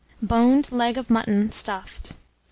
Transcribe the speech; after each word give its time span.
BONED 0.19 0.71
LEG 0.71 0.97
OF 0.97 1.11
MUTTON 1.11 1.51
STUFFED. 1.51 2.07
706. 2.07 2.17